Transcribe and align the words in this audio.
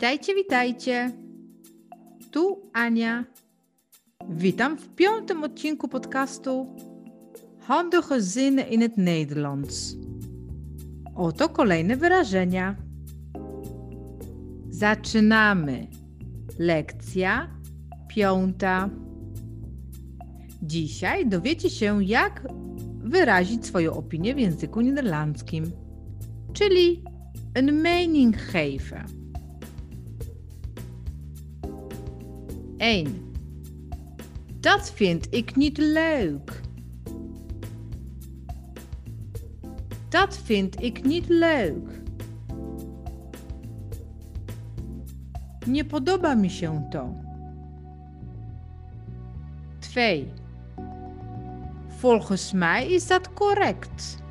Witajcie, 0.00 0.34
witajcie. 0.34 1.10
Tu 2.30 2.70
Ania. 2.72 3.24
Witam 4.30 4.76
w 4.76 4.88
piątym 4.94 5.44
odcinku 5.44 5.88
podcastu 5.88 6.76
Handige 7.58 8.20
zinnen 8.20 8.68
in 8.68 8.80
het 8.80 8.96
Nederlands. 8.96 9.96
Oto 11.14 11.48
kolejne 11.48 11.96
wyrażenia. 11.96 12.76
Zaczynamy. 14.70 15.86
Lekcja 16.58 17.50
piąta. 18.08 18.90
Dzisiaj 20.62 21.26
dowiecie 21.26 21.70
się, 21.70 22.04
jak 22.04 22.48
wyrazić 22.98 23.66
swoją 23.66 23.92
opinię 23.92 24.34
w 24.34 24.38
języku 24.38 24.80
niderlandzkim, 24.80 25.64
czyli 26.52 27.04
een 27.54 27.72
mening 27.72 28.36
geven. 28.52 29.19
1. 32.80 33.32
Dat 34.60 34.90
vind 34.90 35.26
ik 35.30 35.56
niet 35.56 35.78
leuk. 35.78 36.60
Dat 40.08 40.38
vind 40.38 40.82
ik 40.82 41.04
niet 41.04 41.28
leuk. 41.28 42.00
Nie 45.66 45.84
podoba 45.84 46.34
mi 46.34 46.50
się 46.50 46.88
to. 46.90 47.14
2. 49.78 50.32
Volgens 51.88 52.52
mij 52.52 52.92
is 52.92 53.06
dat 53.06 53.32
correct. 53.32 54.22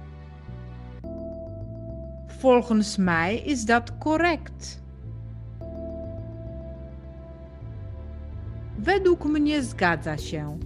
Volgens 2.28 2.98
mij 2.98 3.38
is 3.38 3.66
dat 3.66 3.98
correct. 3.98 4.82
Według 8.80 9.26
mnie 9.26 9.64
zgadza 9.64 10.18
się. 10.18 10.60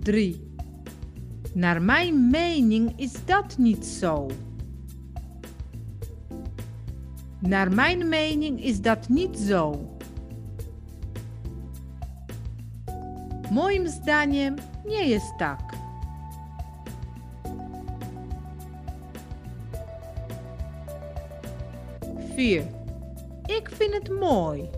Drie. 0.00 0.40
Naar 1.54 1.82
mijn 1.82 2.30
mening 2.30 3.00
is 3.00 3.24
dat 3.26 3.58
niet 3.58 3.86
zo. 3.86 4.28
Naar 7.42 7.72
mijn 7.72 8.08
mening 8.08 8.64
is 8.64 8.80
dat 8.80 9.08
niet 9.08 9.38
zo. 9.38 9.78
Moim 13.50 13.88
zdaniem 13.88 14.56
nie 14.84 15.08
jest 15.08 15.38
tak. 15.38 15.60
Vier. 22.36 22.79
Ik 23.56 23.68
vind 23.72 23.94
het 23.94 24.08
mooi. 24.20 24.70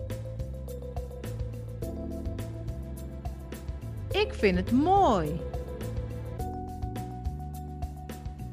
Ik 4.11 4.33
vind 4.33 4.57
het 4.57 4.71
mooi. 4.71 5.41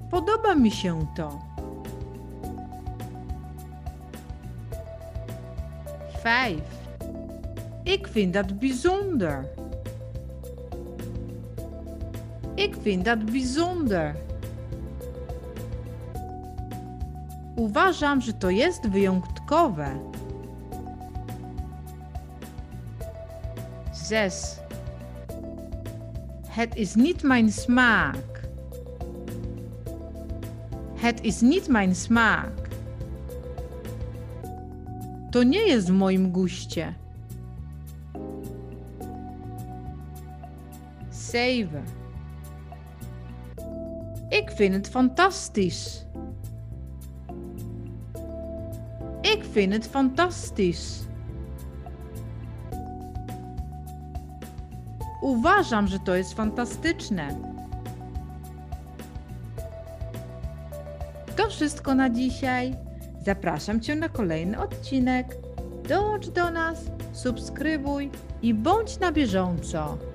Podoba 0.08 0.54
mi 0.54 0.70
się 0.70 1.06
to. 1.14 1.40
Vijf. 6.22 6.62
Ik 7.84 8.06
vind 8.06 8.32
dat 8.32 8.58
bijzonder. 8.58 9.48
Ik 12.55 12.74
vind 12.82 13.05
dat 13.05 13.24
bijzonder. 13.24 14.16
Uważam, 17.60 18.20
że 18.20 18.32
to 18.32 18.50
jest 18.50 18.88
wyjątkowe. 18.88 19.98
6. 24.08 24.36
Het 26.48 26.76
is 26.76 26.96
niet 26.96 27.22
mijn 27.22 27.52
smaak. 27.52 28.48
Het 30.96 31.24
is 31.24 31.42
niet 31.42 31.68
mijn 31.68 31.94
smaak. 31.94 32.68
To 35.30 35.42
nie 35.42 35.66
jest 35.66 35.88
w 35.88 35.92
moim 35.92 36.32
guście. 36.32 36.94
7. 41.32 41.82
Ik 44.30 44.50
vind 44.50 44.74
het 44.74 44.88
fantastisch. 44.88 46.06
Ik 49.35 49.45
vind 49.45 49.73
het 49.73 49.86
fantastisch. 49.86 51.05
Uważam, 55.23 55.86
że 55.86 55.98
to 55.98 56.14
jest 56.14 56.35
fantastyczne. 56.35 57.36
To 61.36 61.48
wszystko 61.48 61.95
na 61.95 62.11
dzisiaj. 62.11 62.74
Zapraszam 63.27 63.80
Cię 63.80 63.96
na 63.96 64.08
kolejny 64.08 64.61
odcinek. 64.61 65.36
Dołącz 65.89 66.29
do 66.29 66.51
nas, 66.51 66.85
subskrybuj 67.13 68.11
i 68.42 68.55
bądź 68.55 68.98
na 68.98 69.13
bieżąco. 69.13 70.09